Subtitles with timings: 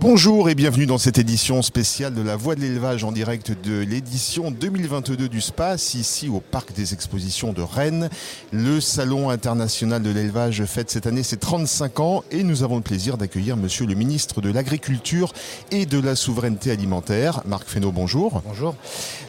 [0.00, 3.80] Bonjour et bienvenue dans cette édition spéciale de la Voix de l'élevage en direct de
[3.80, 8.08] l'édition 2022 du SPACE, ici au Parc des Expositions de Rennes.
[8.52, 12.82] Le Salon international de l'élevage fête cette année ses 35 ans et nous avons le
[12.82, 15.32] plaisir d'accueillir Monsieur le ministre de l'Agriculture
[15.72, 18.42] et de la Souveraineté Alimentaire, Marc Fesneau, bonjour.
[18.46, 18.76] Bonjour.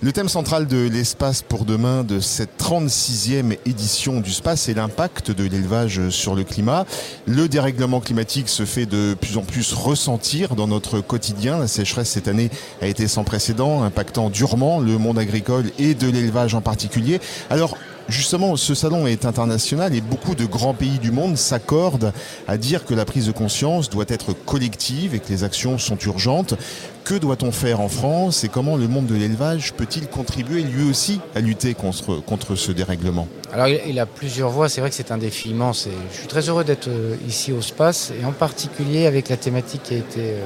[0.03, 5.31] Le thème central de l'espace pour demain de cette 36e édition du SPACE est l'impact
[5.31, 6.85] de l'élevage sur le climat.
[7.25, 11.57] Le dérèglement climatique se fait de plus en plus ressentir dans notre quotidien.
[11.57, 12.49] La sécheresse cette année
[12.81, 17.21] a été sans précédent, impactant durement le monde agricole et de l'élevage en particulier.
[17.49, 17.77] Alors,
[18.09, 22.11] Justement, ce salon est international et beaucoup de grands pays du monde s'accordent
[22.47, 25.97] à dire que la prise de conscience doit être collective et que les actions sont
[25.97, 26.55] urgentes.
[27.03, 31.21] Que doit-on faire en France et comment le monde de l'élevage peut-il contribuer lui aussi
[31.35, 33.27] à lutter contre, ce dérèglement?
[33.53, 36.27] Alors il a plusieurs voies, c'est vrai que c'est un défi immense et je suis
[36.27, 39.97] très heureux d'être euh, ici au SPACE et en particulier avec la thématique qui a
[39.97, 40.45] été euh,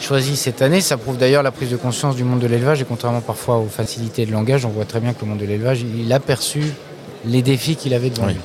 [0.00, 0.80] choisi cette année.
[0.80, 3.66] Ça prouve d'ailleurs la prise de conscience du monde de l'élevage et contrairement parfois aux
[3.68, 6.62] facilités de langage, on voit très bien que le monde de l'élevage, il a perçu
[7.26, 8.32] les défis qu'il avait devant Oui.
[8.34, 8.40] lui.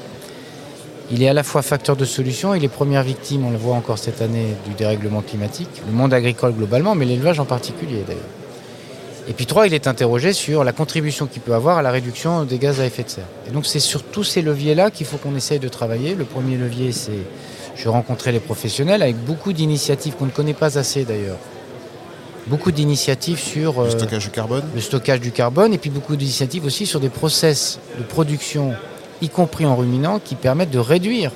[1.11, 3.75] Il est à la fois facteur de solution, il est première victime, on le voit
[3.75, 8.23] encore cette année, du dérèglement climatique, le monde agricole globalement, mais l'élevage en particulier d'ailleurs.
[9.27, 12.43] Et puis trois, il est interrogé sur la contribution qu'il peut avoir à la réduction
[12.43, 13.25] des gaz à effet de serre.
[13.47, 16.15] Et donc c'est sur tous ces leviers-là qu'il faut qu'on essaye de travailler.
[16.15, 17.11] Le premier levier, c'est
[17.75, 21.37] je rencontrais les professionnels avec beaucoup d'initiatives qu'on ne connaît pas assez d'ailleurs.
[22.47, 26.15] Beaucoup d'initiatives sur Le euh, stockage de carbone le stockage du carbone et puis beaucoup
[26.15, 28.73] d'initiatives aussi sur des process de production,
[29.21, 31.31] y compris en ruminant, qui permettent de réduire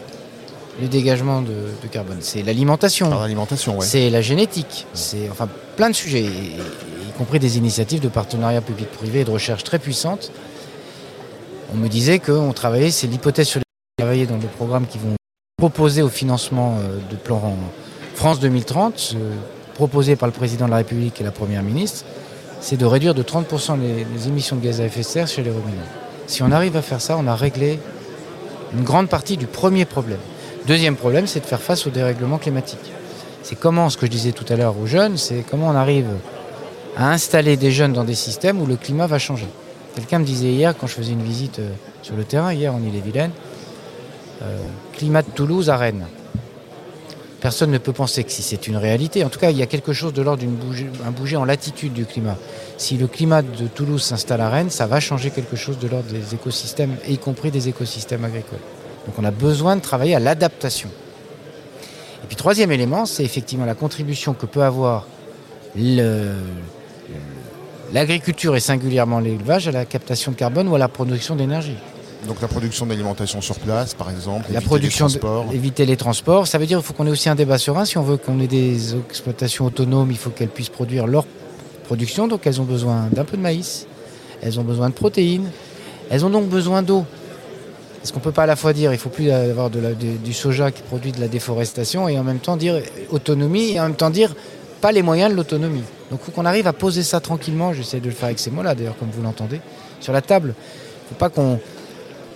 [0.81, 2.19] le dégagement de, de carbone.
[2.21, 3.85] C'est l'alimentation, ouais.
[3.85, 8.07] c'est la génétique, c'est enfin plein de sujets, et- et- y compris des initiatives de
[8.07, 10.31] partenariat public-privé et de recherche très puissantes.
[11.73, 15.15] On me disait qu'on travaillait, c'est l'hypothèse sur on travaillait dans le programme qui vont
[15.59, 17.53] proposer au financement euh, de plan
[18.15, 19.35] France 2030, euh,
[19.73, 22.05] proposé par le président de la République et la première ministre,
[22.61, 25.49] c'est de réduire de 30% les, émissions de gaz à effet de serre chez les
[25.49, 25.91] ruminants.
[26.27, 27.77] Si on arrive à faire ça, on a réglé
[28.73, 30.19] une grande partie du premier problème.
[30.65, 32.93] Deuxième problème, c'est de faire face au dérèglement climatique.
[33.43, 36.07] C'est comment, ce que je disais tout à l'heure aux jeunes, c'est comment on arrive
[36.95, 39.47] à installer des jeunes dans des systèmes où le climat va changer.
[39.95, 41.71] Quelqu'un me disait hier, quand je faisais une visite euh,
[42.01, 43.31] sur le terrain, hier en Ille-et-Vilaine,
[44.93, 46.05] climat de Toulouse à Rennes.
[47.41, 49.23] Personne ne peut penser que si c'est une réalité.
[49.23, 51.45] En tout cas, il y a quelque chose de l'ordre d'une bougie, un bouger en
[51.45, 52.35] latitude du climat.
[52.77, 56.11] Si le climat de Toulouse s'installe à Rennes, ça va changer quelque chose de l'ordre
[56.11, 58.59] des écosystèmes, y compris des écosystèmes agricoles.
[59.05, 60.89] Donc on a besoin de travailler à l'adaptation.
[62.23, 65.07] Et puis troisième élément, c'est effectivement la contribution que peut avoir
[67.93, 71.77] l'agriculture et singulièrement l'élevage à la captation de carbone ou à la production d'énergie.
[72.27, 75.53] Donc la production d'alimentation sur place, par exemple, La éviter production, les de- transports.
[75.53, 77.85] éviter les transports, ça veut dire qu'il faut qu'on ait aussi un débat serein.
[77.85, 81.25] Si on veut qu'on ait des exploitations autonomes, il faut qu'elles puissent produire leur
[81.85, 82.27] production.
[82.27, 83.87] Donc elles ont besoin d'un peu de maïs,
[84.41, 85.49] elles ont besoin de protéines,
[86.09, 87.05] elles ont donc besoin d'eau.
[88.03, 90.17] Est-ce qu'on peut pas à la fois dire il faut plus avoir de la- de-
[90.23, 92.81] du soja qui produit de la déforestation et en même temps dire
[93.11, 94.35] autonomie et en même temps dire
[94.81, 95.83] pas les moyens de l'autonomie.
[96.11, 97.71] Donc il faut qu'on arrive à poser ça tranquillement.
[97.73, 99.59] J'essaie de le faire avec ces mots-là d'ailleurs, comme vous l'entendez,
[100.01, 100.53] sur la table.
[100.57, 101.59] Il faut pas qu'on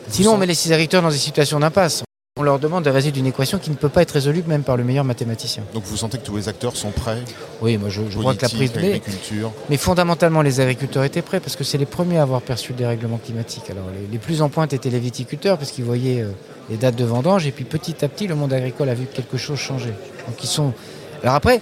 [0.10, 2.04] Sinon, on met les agriculteurs dans des situations d'impasse.
[2.40, 4.76] On leur demande de résoudre une équation qui ne peut pas être résolue même par
[4.76, 5.62] le meilleur mathématicien.
[5.76, 7.20] Donc vous sentez que tous les acteurs sont prêts
[7.62, 8.88] Oui, moi je, je crois que la prise de lait.
[8.94, 9.52] agriculture.
[9.70, 12.80] Mais fondamentalement, les agriculteurs étaient prêts parce que c'est les premiers à avoir perçu le
[12.80, 13.70] dérèglement climatique.
[13.70, 16.32] Alors, les, les plus en pointe étaient les viticulteurs parce qu'ils voyaient euh,
[16.72, 19.16] les dates de vendange et puis petit à petit, le monde agricole a vu que
[19.16, 19.94] quelque chose changeait.
[20.28, 20.74] Donc ils sont.
[21.22, 21.62] Alors après,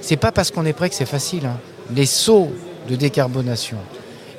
[0.00, 1.46] c'est pas parce qu'on est prêt que c'est facile.
[1.46, 1.58] hein.
[1.94, 2.50] Les sauts
[2.90, 3.76] de décarbonation,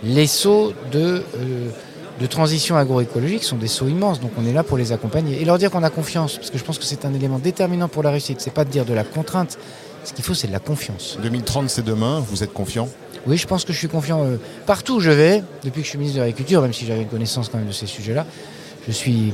[0.04, 1.70] les sauts de, euh,
[2.20, 4.20] de transition agroécologique sont des sauts immenses.
[4.20, 6.58] Donc on est là pour les accompagner et leur dire qu'on a confiance parce que
[6.58, 8.42] je pense que c'est un élément déterminant pour la réussite.
[8.42, 9.58] C'est pas de dire de la contrainte.
[10.04, 11.18] Ce qu'il faut, c'est de la confiance.
[11.22, 12.20] 2030, c'est demain.
[12.20, 12.88] Vous êtes confiant?
[13.28, 14.24] Oui, je pense que je suis confiant.
[14.24, 17.02] euh, partout où je vais, depuis que je suis ministre de l'Agriculture, même si j'avais
[17.02, 18.26] une connaissance quand même de ces sujets-là,
[18.88, 19.34] je suis,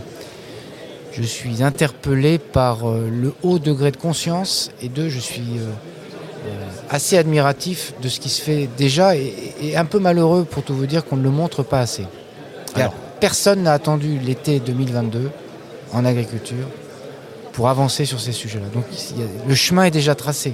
[1.11, 6.51] je suis interpellé par euh, le haut degré de conscience et deux, je suis euh,
[6.89, 10.73] assez admiratif de ce qui se fait déjà et, et un peu malheureux pour tout
[10.73, 12.05] vous dire qu'on ne le montre pas assez.
[12.75, 12.93] Alors.
[13.19, 15.31] Personne n'a attendu l'été 2022
[15.93, 16.67] en agriculture
[17.53, 18.67] pour avancer sur ces sujets-là.
[18.73, 18.83] Donc
[19.47, 20.53] le chemin est déjà tracé.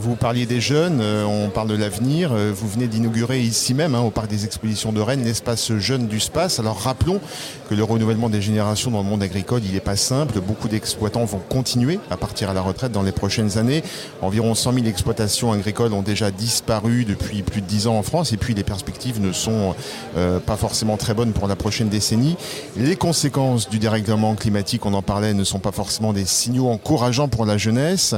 [0.00, 2.30] Vous parliez des jeunes, euh, on parle de l'avenir.
[2.32, 6.06] Euh, vous venez d'inaugurer ici même, hein, au Parc des Expositions de Rennes, l'espace jeune
[6.06, 6.60] du Space.
[6.60, 7.20] Alors rappelons
[7.68, 10.38] que le renouvellement des générations dans le monde agricole, il n'est pas simple.
[10.40, 13.82] Beaucoup d'exploitants vont continuer à partir à la retraite dans les prochaines années.
[14.22, 18.32] Environ 100 000 exploitations agricoles ont déjà disparu depuis plus de 10 ans en France
[18.32, 19.74] et puis les perspectives ne sont
[20.16, 22.36] euh, pas forcément très bonnes pour la prochaine décennie.
[22.76, 27.28] Les conséquences du dérèglement climatique, on en parlait, ne sont pas forcément des signaux encourageants
[27.28, 28.14] pour la jeunesse.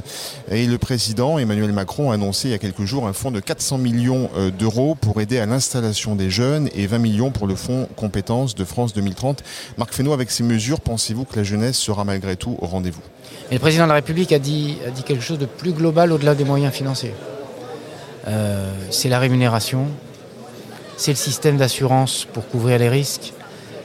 [0.50, 3.40] Et le président Emmanuel Macron a annoncé il y a quelques jours un fonds de
[3.40, 7.54] 400 millions euh, d'euros pour aider à l'installation des jeunes et 20 millions pour le
[7.54, 9.42] fonds compétences de France 2030.
[9.78, 13.02] Marc Fesneau, avec ces mesures, pensez-vous que la jeunesse sera malgré tout au rendez-vous?
[13.50, 16.72] Le président de la République a dit, quelque chose de plus global au-delà des moyens
[16.72, 17.14] financiers.
[18.28, 19.86] Euh, c'est la rémunération,
[20.96, 23.32] c'est le système d'assurance pour couvrir les risques,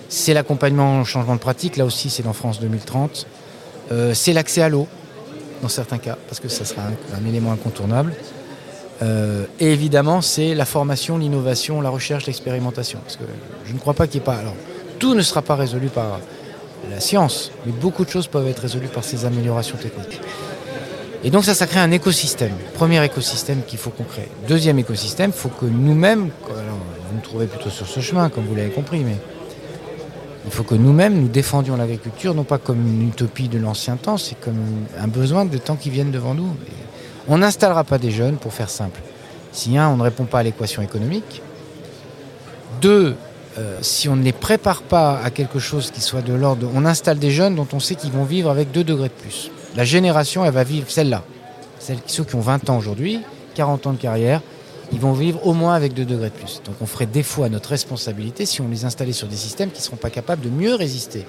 [0.10, 3.28] c'est l'accompagnement au changement de pratique, là aussi c'est dans France 2030,
[3.92, 4.88] euh, c'est l'accès à l'eau,
[5.62, 8.14] dans certains cas, parce que ça sera un, élément incontournable.
[9.02, 13.00] Euh, et évidemment, c'est la formation, l'innovation, la recherche, l'expérimentation.
[13.04, 13.24] Parce que
[13.66, 14.36] je ne crois pas qu'il n'y ait pas.
[14.36, 14.56] Alors,
[15.00, 16.20] tout ne sera pas résolu par
[16.90, 20.22] la science, mais beaucoup de choses peuvent être résolues par ces améliorations techniques.
[21.24, 22.54] Et donc ça, ça crée un écosystème.
[22.76, 24.30] Premier écosystème qu'il faut qu'on crée.
[24.48, 28.56] Deuxième écosystème, il faut que nous-mêmes, vous me trouvez plutôt sur ce chemin, comme vous
[28.56, 29.18] l'avez compris, mais
[30.46, 34.18] il faut que nous-mêmes, nous défendions l'agriculture, non pas comme une utopie de l'ancien temps,
[34.18, 34.60] c'est comme
[35.00, 36.56] un besoin de temps qui viennent devant nous.
[37.28, 39.02] on n'installera pas des jeunes, pour faire simple.
[39.52, 41.42] Si, un, on ne répond pas à l'équation économique.
[42.82, 43.16] Deux,
[43.58, 46.70] euh, si on ne les prépare pas à quelque chose qui soit de l'ordre...
[46.76, 49.50] On installe des jeunes dont on sait qu'ils vont vivre avec deux degrés de plus.
[49.76, 51.24] La génération, elle va vivre celle-là.
[51.80, 53.22] Celles, ceux qui ont 20 ans aujourd'hui,
[53.56, 54.42] 40 ans de carrière,
[54.92, 56.62] ils vont vivre au moins avec 2 degrés de plus.
[56.66, 59.80] Donc on ferait défaut à notre responsabilité si on les installait sur des systèmes qui
[59.80, 61.26] ne seront pas capables de mieux résister.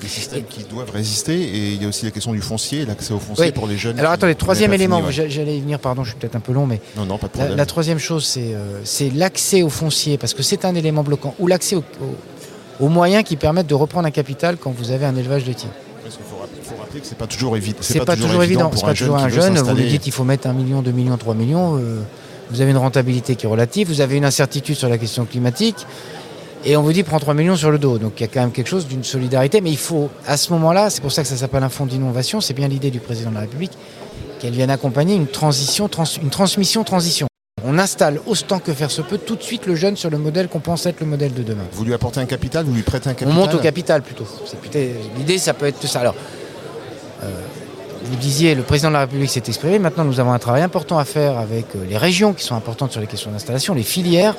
[0.00, 3.14] Des systèmes qui doivent résister et il y a aussi la question du foncier, l'accès
[3.14, 3.98] au foncier pour les jeunes.
[3.98, 6.80] Alors attendez, troisième élément, j'allais y venir, pardon, je suis peut-être un peu long, mais
[6.96, 10.66] non, non, pas de la, troisième chose, euh, c'est l'accès au foncier, parce que c'est
[10.66, 11.76] un élément bloquant, ou l'accès
[12.78, 15.70] aux moyens qui permettent de reprendre un capital quand vous avez un élevage de tir.
[16.04, 17.78] Il faut, rappeler que c'est pas toujours, évident.
[17.80, 18.70] C'est pas, toujours évident.
[18.74, 19.58] C'est pas toujours un jeune.
[19.58, 21.78] Vous lui dites qu'il faut mettre un million, deux millions, trois millions.
[21.78, 22.00] Euh,
[22.50, 25.86] vous avez une rentabilité qui est relative, vous avez une incertitude sur la question climatique,
[26.64, 27.98] et on vous dit prends 3 millions sur le dos.
[27.98, 30.52] Donc il y a quand même quelque chose d'une solidarité, mais il faut, à ce
[30.52, 33.30] moment-là, c'est pour ça que ça s'appelle un fonds d'innovation, c'est bien l'idée du président
[33.30, 33.72] de la République,
[34.40, 35.88] qu'elle vienne accompagner une transition,
[36.22, 37.26] une transmission-transition.
[37.64, 40.48] On installe autant que faire se peut tout de suite le jeune sur le modèle
[40.48, 41.64] qu'on pense être le modèle de demain.
[41.72, 44.26] Vous lui apportez un capital, vous lui prêtez un capital On monte au capital plutôt.
[45.16, 46.00] L'idée, ça peut être tout ça.
[46.00, 46.14] Alors,
[47.22, 47.30] euh,
[48.08, 49.78] vous disiez, le président de la République s'est exprimé.
[49.78, 52.92] Maintenant, nous avons un travail important à faire avec euh, les régions qui sont importantes
[52.92, 54.36] sur les questions d'installation, les filières.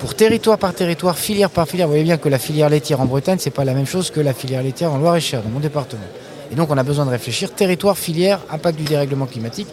[0.00, 3.06] Pour territoire par territoire, filière par filière, vous voyez bien que la filière laitière en
[3.06, 5.60] Bretagne, ce n'est pas la même chose que la filière laitière en Loire-et-Cher, dans mon
[5.60, 6.02] département.
[6.50, 9.68] Et donc, on a besoin de réfléchir territoire, filière, impact du dérèglement climatique.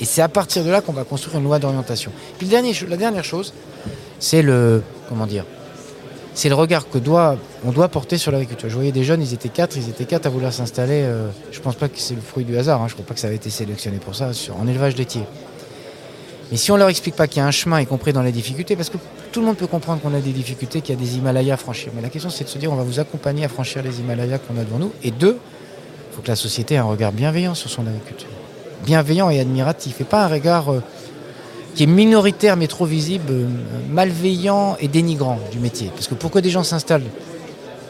[0.00, 2.12] Et c'est à partir de là qu'on va construire une loi d'orientation.
[2.38, 3.52] Puis la dernière chose,
[4.18, 5.44] c'est le, comment dire,
[6.36, 8.68] c'est le regard que doit, on doit porter sur l'agriculture.
[8.68, 11.00] Je voyais des jeunes, ils étaient quatre, ils étaient quatre à vouloir s'installer.
[11.02, 13.06] Euh, je ne pense pas que c'est le fruit du hasard, hein, je ne crois
[13.06, 14.30] pas que ça avait été sélectionné pour ça,
[14.60, 15.22] en élevage laitier.
[16.50, 18.20] Mais si on ne leur explique pas qu'il y a un chemin, y compris dans
[18.20, 18.98] les difficultés, parce que
[19.32, 21.56] tout le monde peut comprendre qu'on a des difficultés, qu'il y a des Himalayas à
[21.56, 21.90] franchir.
[21.96, 24.36] Mais la question, c'est de se dire, on va vous accompagner à franchir les Himalayas
[24.38, 24.92] qu'on a devant nous.
[25.02, 28.28] Et deux, il faut que la société ait un regard bienveillant sur son agriculture.
[28.84, 30.82] Bienveillant et admiratif, et pas un regard euh,
[31.76, 33.46] qui est minoritaire mais trop visible, euh,
[33.90, 35.90] malveillant et dénigrant du métier.
[35.94, 37.04] Parce que pour que des gens s'installent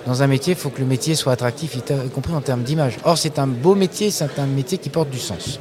[0.06, 2.98] dans un métier, il faut que le métier soit attractif, y compris en termes d'image.
[3.04, 5.58] Or, c'est un beau métier, c'est un métier qui porte du sens.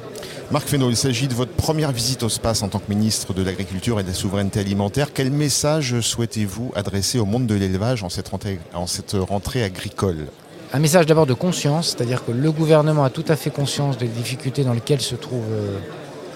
[0.52, 3.42] Marc Fesneau, il s'agit de votre première visite au space en tant que ministre de
[3.42, 5.14] l'Agriculture et de la Souveraineté Alimentaire.
[5.14, 10.28] Quel message souhaitez-vous adresser au monde de l'élevage en cette rentrée, en cette rentrée agricole?
[10.74, 14.08] Un message d'abord de conscience, c'est-à-dire que le gouvernement a tout à fait conscience des
[14.08, 15.78] difficultés dans lesquelles se trouve euh,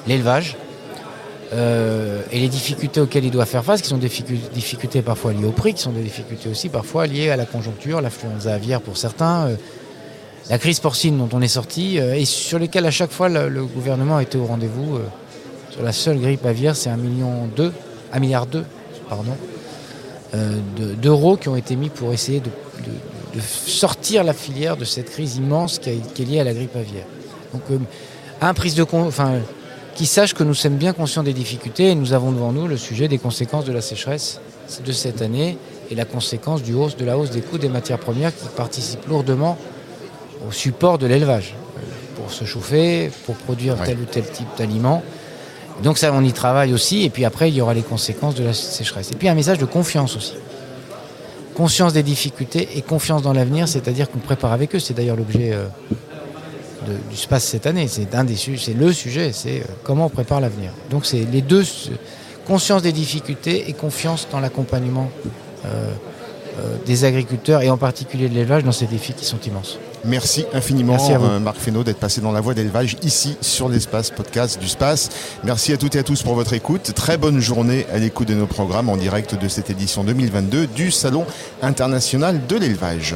[0.08, 0.58] l'élevage.
[1.52, 4.12] Euh, et les difficultés auxquelles il doit faire face, qui sont des
[4.54, 8.02] difficultés parfois liées au prix, qui sont des difficultés aussi parfois liées à la conjoncture,
[8.02, 9.56] l'affluence aviaire pour certains, euh,
[10.50, 13.66] la crise porcine dont on est sorti, euh, et sur lesquelles à chaque fois le,
[13.66, 15.00] gouvernement a été au rendez-vous.
[15.72, 17.50] sur la seule grippe aviaire, c'est 1,2 million,
[18.14, 18.46] 1 milliard
[19.10, 19.36] pardon,
[21.02, 22.50] d'euros qui ont été mis pour essayer de,
[23.42, 27.06] sortir la filière de cette crise immense qui, est liée à la grippe aviaire.
[27.54, 27.80] Donc,
[28.42, 29.40] un prise de compte, enfin,
[30.00, 32.78] qui sachent que nous sommes bien conscients des difficultés et nous avons devant nous le
[32.78, 34.40] sujet des conséquences de la sécheresse
[34.86, 35.58] de cette année
[35.92, 39.06] et la conséquence du hausse, de la hausse des coûts des matières premières qui participent
[39.10, 39.58] lourdement
[40.48, 41.82] au support de l'élevage euh,
[42.16, 45.04] pour se chauffer, pour produire tel ou tel type d'aliment.
[45.84, 47.04] Donc ça, on y travaille aussi.
[47.04, 49.12] Et puis après, il y aura les conséquences de la sécheresse.
[49.12, 50.36] Et puis un message de confiance aussi.
[51.56, 54.80] Conscience des difficultés et confiance dans l'avenir, c'est-à-dire qu'on prépare avec eux.
[54.80, 55.68] C'est d'ailleurs l'objet euh,
[57.10, 57.88] du SPACE cette année.
[57.88, 60.72] C'est un des c'est le sujet, c'est comment on prépare l'avenir.
[60.90, 61.64] Donc c'est les deux,
[62.48, 65.10] conscience des difficultés et confiance dans l'accompagnement
[66.86, 69.78] des agriculteurs et en particulier de l'élevage dans ces défis qui sont immenses.
[70.06, 70.98] Merci infiniment
[71.40, 75.10] Marc Fesneau d'être passé dans la voie d'élevage ici sur l'espace podcast du Space.
[75.44, 76.94] Merci à toutes et à tous pour votre écoute.
[76.96, 80.92] Très bonne journée à l'écoute de nos programmes en direct de cette édition 2022 du
[80.92, 81.26] Salon
[81.62, 83.16] international de l'élevage.